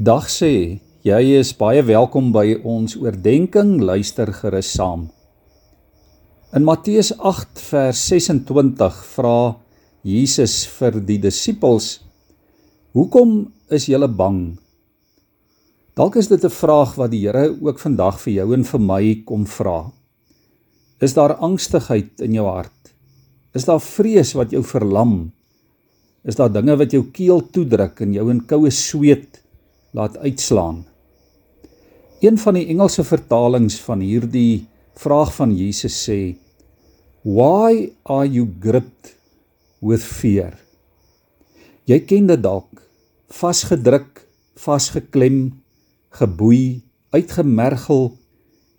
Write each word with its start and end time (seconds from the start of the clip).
Dag 0.00 0.24
sê, 0.32 0.80
jy 1.04 1.18
is 1.36 1.50
baie 1.52 1.82
welkom 1.84 2.30
by 2.32 2.54
ons 2.64 2.94
oordeenking, 2.96 3.74
luister 3.76 4.30
gerus 4.32 4.70
saam. 4.72 5.10
In 6.56 6.64
Matteus 6.64 7.10
8 7.20 7.60
vers 7.60 8.00
26 8.08 9.02
vra 9.12 9.52
Jesus 10.00 10.64
vir 10.78 10.96
die 10.96 11.18
disippels: 11.20 12.00
"Hoekom 12.96 13.52
is 13.68 13.84
julle 13.84 14.08
bang?" 14.08 14.56
Dalk 15.94 16.16
is 16.16 16.28
dit 16.32 16.42
'n 16.42 16.48
vraag 16.48 16.96
wat 16.96 17.10
die 17.10 17.28
Here 17.28 17.52
ook 17.60 17.78
vandag 17.78 18.18
vir 18.20 18.32
jou 18.32 18.54
en 18.54 18.64
vir 18.64 18.80
my 18.80 19.22
kom 19.26 19.44
vra. 19.44 19.92
Is 21.02 21.12
daar 21.12 21.36
angstigheid 21.36 22.18
in 22.22 22.32
jou 22.32 22.46
hart? 22.46 22.94
Is 23.54 23.66
daar 23.66 23.80
vrees 23.80 24.32
wat 24.32 24.52
jou 24.52 24.62
verlam? 24.62 25.32
Is 26.24 26.36
daar 26.36 26.48
dinge 26.48 26.78
wat 26.78 26.92
jou 26.92 27.04
keel 27.12 27.42
toedruk 27.42 28.00
en 28.00 28.14
jou 28.14 28.30
in 28.30 28.40
koue 28.40 28.70
sweet 28.70 29.41
laat 29.92 30.18
uitslaan. 30.18 30.84
Een 32.20 32.38
van 32.38 32.56
die 32.56 32.66
Engelse 32.72 33.04
vertalings 33.04 33.76
van 33.84 34.00
hierdie 34.00 34.66
vraag 34.96 35.34
van 35.34 35.52
Jesus 35.56 35.96
sê: 36.08 36.36
"Why 37.22 37.92
are 38.02 38.28
you 38.28 38.48
gripped 38.60 39.16
with 39.80 40.02
fear?" 40.02 40.58
Jy 41.84 42.00
ken 42.00 42.26
dit 42.26 42.42
dalk, 42.42 42.82
vasgedruk, 43.28 44.26
vasgeklem, 44.54 45.62
geboei, 46.10 46.82
uitgemergel 47.10 48.12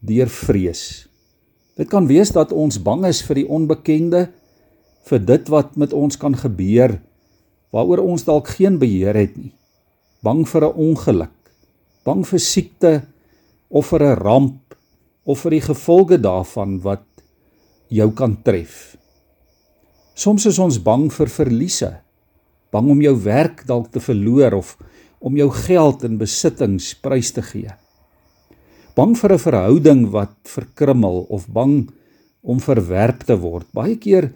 deur 0.00 0.28
vrees. 0.28 1.08
Dit 1.76 1.88
kan 1.88 2.06
wees 2.06 2.30
dat 2.30 2.52
ons 2.52 2.78
bang 2.82 3.06
is 3.06 3.22
vir 3.22 3.42
die 3.42 3.48
onbekende, 3.48 4.28
vir 5.04 5.18
dit 5.18 5.48
wat 5.48 5.76
met 5.76 5.92
ons 5.92 6.16
kan 6.16 6.36
gebeur 6.36 7.00
waaroor 7.72 8.04
ons 8.04 8.24
dalk 8.24 8.48
geen 8.54 8.78
beheer 8.78 9.16
het 9.16 9.36
nie 9.36 9.52
bang 10.22 10.44
vir 10.46 10.64
'n 10.64 10.76
ongeluk, 10.78 11.38
bang 12.04 12.22
vir 12.24 12.38
siekte 12.38 13.02
of 13.70 13.86
vir 13.86 14.02
'n 14.02 14.18
ramp 14.22 14.74
of 15.24 15.40
vir 15.40 15.50
die 15.50 15.66
gevolge 15.66 16.18
daarvan 16.18 16.80
wat 16.82 17.06
jou 17.88 18.10
kan 18.12 18.36
tref. 18.42 18.96
Soms 20.14 20.46
is 20.46 20.58
ons 20.58 20.78
bang 20.78 21.10
vir 21.12 21.26
verliese, 21.26 22.00
bang 22.70 22.90
om 22.90 23.00
jou 23.00 23.16
werk 23.24 23.66
dalk 23.66 23.90
te 23.92 24.00
verloor 24.00 24.54
of 24.54 24.76
om 25.20 25.36
jou 25.36 25.50
geld 25.50 26.04
en 26.04 26.18
besittings 26.18 26.94
prys 26.94 27.32
te 27.32 27.42
gee. 27.42 27.70
Bang 28.94 29.16
vir 29.16 29.32
'n 29.32 29.38
verhouding 29.38 30.10
wat 30.10 30.34
verkrummel 30.44 31.26
of 31.30 31.48
bang 31.48 31.90
om 32.42 32.60
verwerp 32.60 33.24
te 33.24 33.36
word. 33.38 33.66
Baie 33.72 33.96
keer 33.96 34.32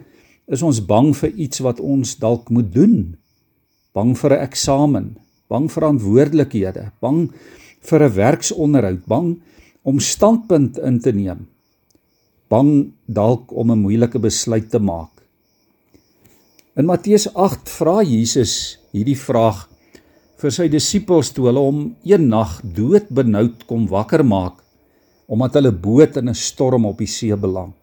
is 0.47 0.63
ons 0.63 0.79
bang 0.79 1.13
vir 1.15 1.29
iets 1.29 1.59
wat 1.59 1.79
ons 1.79 2.15
dalk 2.15 2.49
moet 2.49 2.73
doen. 2.73 3.17
Bang 3.93 4.17
vir 4.17 4.31
'n 4.31 4.43
eksamen, 4.43 5.17
bang 5.47 5.67
verantwoordelikhede, 5.71 6.91
bang 7.01 7.29
vir 7.81 8.03
'n 8.03 8.15
werksonderhoud, 8.15 9.05
bang 9.07 9.39
om 9.83 9.99
standpunt 9.99 10.77
in 10.77 10.99
te 10.99 11.11
neem, 11.11 11.47
bang 12.49 12.91
dalk 13.05 13.51
om 13.51 13.71
'n 13.71 13.79
moeilike 13.79 14.19
besluit 14.19 14.69
te 14.69 14.79
maak. 14.79 15.11
In 16.75 16.85
Matteus 16.85 17.27
8 17.33 17.69
vra 17.69 18.03
Jesus 18.03 18.77
hierdie 18.91 19.17
vraag 19.17 19.67
vir 20.37 20.51
sy 20.51 20.67
disippels 20.69 21.31
toe 21.33 21.47
hulle 21.47 21.59
hom 21.59 21.95
een 22.05 22.27
nag 22.29 22.61
doodbenoud 22.61 23.65
kom 23.65 23.87
wakker 23.87 24.23
maak 24.23 24.61
omdat 25.27 25.57
hulle 25.57 25.71
boot 25.71 26.17
in 26.17 26.29
'n 26.29 26.35
storm 26.35 26.85
op 26.85 26.97
die 26.97 27.07
see 27.07 27.35
beland. 27.35 27.75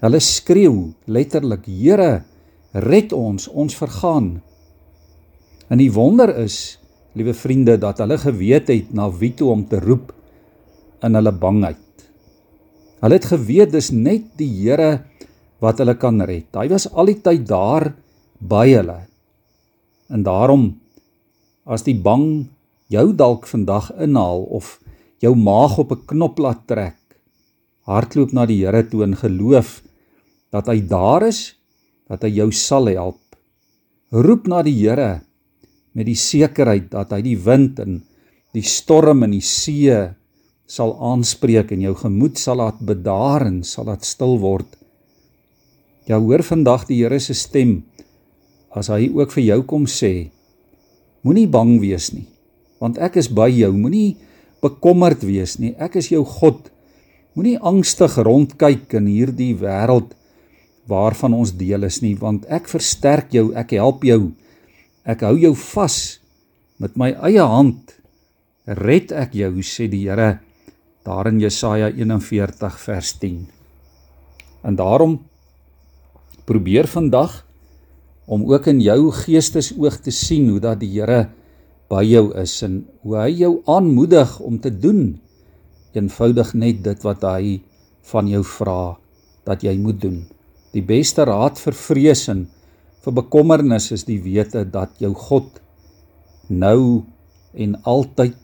Hulle 0.00 0.20
skreeu 0.20 0.92
letterlik: 1.06 1.66
"Here, 1.66 2.24
red 2.72 3.12
ons, 3.12 3.48
ons 3.48 3.74
vergaan." 3.74 4.42
En 5.68 5.80
die 5.80 5.90
wonder 5.92 6.32
is, 6.40 6.78
liewe 7.12 7.34
vriende, 7.36 7.76
dat 7.80 8.00
hulle 8.00 8.18
geweet 8.20 8.70
het 8.72 8.92
na 8.96 9.08
wie 9.12 9.34
toe 9.36 9.50
om 9.52 9.66
te 9.68 9.80
roep 9.80 10.14
in 11.04 11.14
hulle 11.14 11.32
bangheid. 11.32 11.84
Hulle 13.02 13.18
het 13.18 13.28
geweet 13.30 13.72
dis 13.74 13.92
net 13.94 14.24
die 14.40 14.48
Here 14.48 15.04
wat 15.62 15.82
hulle 15.82 15.94
kan 15.98 16.20
red. 16.22 16.48
Hy 16.56 16.66
was 16.70 16.88
al 16.90 17.10
die 17.10 17.18
tyd 17.22 17.46
daar 17.46 17.92
by 18.38 18.66
hulle. 18.70 19.00
En 20.08 20.24
daarom 20.26 20.70
as 21.68 21.84
die 21.84 21.96
bang 22.00 22.48
jou 22.88 23.10
dalk 23.12 23.46
vandag 23.50 23.90
inhaal 24.00 24.46
of 24.56 24.78
jou 25.20 25.34
maag 25.36 25.78
op 25.78 25.92
'n 25.92 26.06
knop 26.06 26.38
laat 26.38 26.66
trek, 26.66 26.96
hardloop 27.84 28.32
na 28.32 28.46
die 28.46 28.64
Here 28.64 28.82
toe 28.88 29.02
in 29.04 29.14
geloof 29.14 29.82
dat 30.50 30.66
hy 30.66 30.80
daar 30.80 31.22
is, 31.22 31.54
dat 32.08 32.22
hy 32.22 32.28
jou 32.28 32.50
sal 32.52 32.86
help. 32.86 33.20
Roep 34.10 34.46
na 34.48 34.62
die 34.62 34.74
Here 34.74 35.27
met 35.98 36.06
die 36.06 36.18
sekerheid 36.18 36.92
dat 36.92 37.10
hy 37.10 37.18
die 37.26 37.38
wind 37.42 37.80
en 37.82 37.98
die 38.54 38.62
storm 38.62 39.24
in 39.26 39.34
die 39.34 39.44
see 39.44 39.96
sal 40.68 40.94
aanspreek 41.10 41.72
en 41.74 41.82
jou 41.82 41.94
gemoed 41.98 42.38
sal 42.38 42.60
laat 42.60 42.78
bedaar 42.84 43.48
en 43.48 43.62
sal 43.66 43.88
laat 43.88 44.06
stil 44.06 44.36
word. 44.38 44.68
Ja, 46.06 46.20
hoor 46.20 46.44
vandag 46.46 46.86
die 46.88 47.00
Here 47.02 47.18
se 47.20 47.34
stem 47.34 47.82
as 48.70 48.92
hy 48.92 49.08
ook 49.10 49.32
vir 49.34 49.44
jou 49.48 49.62
kom 49.68 49.88
sê: 49.90 50.30
Moenie 51.26 51.48
bang 51.50 51.74
wees 51.82 52.12
nie, 52.14 52.28
want 52.78 53.00
ek 53.02 53.18
is 53.20 53.28
by 53.32 53.48
jou. 53.50 53.72
Moenie 53.74 54.16
bekommerd 54.62 55.24
wees 55.26 55.56
nie. 55.58 55.74
Ek 55.78 55.98
is 55.98 56.12
jou 56.12 56.22
God. 56.24 56.68
Moenie 57.34 57.58
angstig 57.58 58.16
rondkyk 58.22 58.94
in 58.98 59.10
hierdie 59.10 59.54
wêreld 59.58 60.14
waarvan 60.88 61.34
ons 61.36 61.52
deel 61.52 61.84
is 61.84 62.00
nie, 62.00 62.14
want 62.16 62.46
ek 62.48 62.70
versterk 62.70 63.34
jou, 63.36 63.50
ek 63.52 63.74
help 63.76 64.06
jou. 64.08 64.30
Ek 65.08 65.22
hou 65.24 65.38
jou 65.40 65.54
vas 65.56 65.96
met 66.76 66.92
my 67.00 67.14
eie 67.24 67.40
hand. 67.40 67.94
Red 68.68 69.14
ek 69.16 69.32
jou, 69.38 69.54
sê 69.64 69.86
die 69.88 70.04
Here 70.04 70.42
daar 71.08 71.30
in 71.30 71.38
Jesaja 71.40 71.88
41 71.88 72.76
vers 72.82 73.14
10. 73.16 73.38
En 74.68 74.76
daarom 74.76 75.14
probeer 76.44 76.84
vandag 76.92 77.40
om 78.28 78.44
ook 78.52 78.68
in 78.68 78.82
jou 78.84 79.08
geestesoog 79.16 79.96
te 80.04 80.12
sien 80.12 80.50
hoe 80.52 80.60
dat 80.60 80.82
die 80.82 80.92
Here 80.98 81.30
by 81.88 82.02
jou 82.04 82.26
is 82.36 82.58
en 82.66 82.82
hoe 83.00 83.16
hy 83.16 83.30
jou 83.46 83.52
aanmoedig 83.64 84.36
om 84.44 84.60
te 84.60 84.68
doen 84.68 85.16
eenvoudig 85.96 86.52
net 86.52 86.84
dit 86.84 87.06
wat 87.08 87.24
hy 87.24 87.62
van 88.12 88.28
jou 88.28 88.42
vra 88.44 88.98
dat 89.48 89.64
jy 89.64 89.72
moet 89.80 89.96
doen. 90.04 90.20
Die 90.76 90.84
beste 90.84 91.24
raad 91.24 91.56
vir 91.56 91.72
vrees 91.72 92.28
en 92.28 92.44
vir 93.08 93.22
bekommernis 93.22 93.88
is 93.94 94.04
die 94.04 94.18
wete 94.20 94.66
dat 94.68 94.98
jou 95.00 95.14
God 95.16 95.62
nou 96.52 97.06
en 97.56 97.76
altyd 97.88 98.36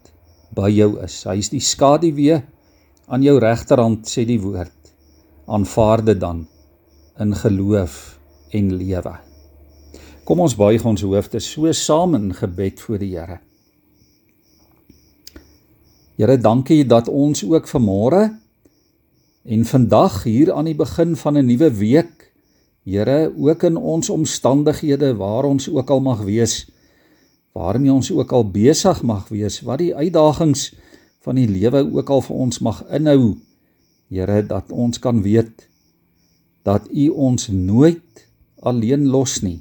by 0.57 0.71
jou 0.73 0.95
is. 1.05 1.19
Hy 1.29 1.37
is 1.43 1.51
die 1.53 1.61
skaduwee 1.61 2.39
aan 3.13 3.25
jou 3.27 3.35
regterhand 3.43 4.09
sê 4.09 4.25
die 4.25 4.41
woord. 4.41 4.73
Aanvaar 5.45 6.01
dit 6.07 6.21
dan 6.21 6.47
in 7.21 7.37
geloof 7.37 8.17
en 8.57 8.73
lewe. 8.79 9.13
Kom 10.25 10.41
ons 10.41 10.57
buig 10.57 10.87
ons 10.89 11.05
hoofde 11.05 11.43
so 11.45 11.69
saam 11.77 12.17
in 12.17 12.31
gebed 12.33 12.81
voor 12.81 13.03
die 13.03 13.13
Here. 13.13 13.43
Here, 16.17 16.39
dankie 16.39 16.87
dat 16.89 17.11
ons 17.11 17.45
ook 17.45 17.69
vanmôre 17.69 18.31
en 19.45 19.69
vandag 19.69 20.23
hier 20.25 20.55
aan 20.55 20.71
die 20.71 20.79
begin 20.79 21.17
van 21.21 21.37
'n 21.37 21.45
nuwe 21.53 21.69
week 21.69 22.33
Here, 22.85 23.33
ook 23.37 23.63
in 23.65 23.77
ons 23.77 24.11
omstandighede 24.13 25.15
waar 25.17 25.45
ons 25.49 25.71
ook 25.73 25.91
al 25.91 26.01
mag 26.05 26.21
wees, 26.27 26.67
waarmee 27.57 27.93
ons 27.93 28.11
ook 28.13 28.33
al 28.33 28.45
besig 28.51 29.03
mag 29.03 29.29
wees, 29.33 29.63
wat 29.65 29.81
die 29.81 29.95
uitdagings 29.95 30.75
van 31.25 31.41
die 31.41 31.49
lewe 31.49 31.81
ook 31.81 32.11
al 32.13 32.21
vir 32.27 32.37
ons 32.37 32.61
mag 32.61 32.85
inhou, 32.93 33.37
Here, 34.13 34.43
dat 34.47 34.69
ons 34.71 35.01
kan 35.01 35.23
weet 35.25 35.65
dat 36.63 36.85
U 36.93 37.09
ons 37.09 37.49
nooit 37.49 38.27
alleen 38.61 39.09
los 39.09 39.41
nie. 39.43 39.59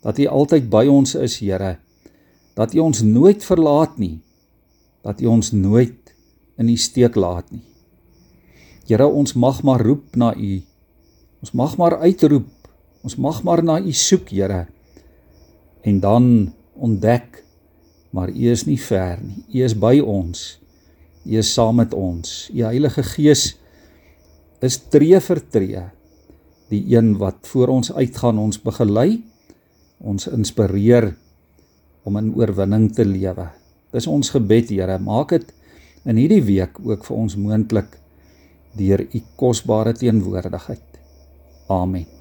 Dat 0.00 0.18
U 0.18 0.26
altyd 0.26 0.70
by 0.72 0.86
ons 0.88 1.14
is, 1.14 1.38
Here. 1.44 1.76
Dat 2.56 2.74
U 2.74 2.80
ons 2.88 3.02
nooit 3.04 3.44
verlaat 3.44 3.98
nie. 4.00 4.18
Dat 5.04 5.20
U 5.20 5.28
ons 5.36 5.52
nooit 5.52 6.14
in 6.56 6.72
die 6.72 6.80
steek 6.80 7.14
laat 7.20 7.52
nie. 7.52 7.62
Here, 8.88 9.06
ons 9.06 9.36
mag 9.36 9.62
maar 9.62 9.84
roep 9.84 10.16
na 10.16 10.32
U 10.34 10.62
Ons 11.40 11.52
mag 11.56 11.76
maar 11.80 11.98
uitroep. 12.04 12.48
Ons 13.00 13.16
mag 13.16 13.40
maar 13.42 13.62
na 13.64 13.78
U 13.80 13.92
soek, 13.92 14.28
Here. 14.28 14.66
En 15.82 16.00
dan 16.00 16.52
ontdek 16.76 17.44
maar 18.10 18.28
U 18.28 18.50
is 18.50 18.66
nie 18.66 18.78
ver 18.80 19.20
nie. 19.22 19.44
U 19.54 19.64
is 19.64 19.76
by 19.78 20.00
ons. 20.02 20.58
U 21.24 21.36
is 21.38 21.52
saam 21.52 21.80
met 21.80 21.94
ons. 21.94 22.50
U 22.52 22.62
Heilige 22.66 23.04
Gees 23.14 23.54
is 24.60 24.76
tree 24.92 25.20
vir 25.20 25.40
tree 25.48 25.86
die 26.70 26.82
een 26.92 27.16
wat 27.18 27.48
voor 27.50 27.72
ons 27.74 27.90
uitgaan, 27.92 28.38
ons 28.38 28.60
begelei, 28.62 29.22
ons 29.98 30.28
inspireer 30.30 31.08
om 32.06 32.18
in 32.20 32.30
oorwinning 32.38 32.86
te 32.94 33.02
lewe. 33.04 33.48
Dis 33.90 34.06
ons 34.06 34.30
gebed, 34.30 34.70
Here. 34.70 34.98
Maak 35.02 35.34
dit 35.34 35.48
in 36.06 36.20
hierdie 36.20 36.42
week 36.46 36.78
ook 36.84 37.02
vir 37.08 37.16
ons 37.16 37.36
moontlik 37.36 37.96
deur 38.78 39.02
u 39.02 39.22
kosbare 39.40 39.96
teenwoordigheid. 39.98 40.89
Amen. 41.70 42.19